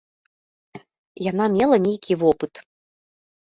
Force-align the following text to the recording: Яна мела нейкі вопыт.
Яна 1.31 1.45
мела 1.59 1.77
нейкі 1.87 2.13
вопыт. 2.25 2.53